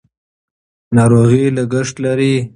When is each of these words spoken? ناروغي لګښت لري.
ناروغي 0.95 1.43
لګښت 1.55 1.95
لري. 2.05 2.35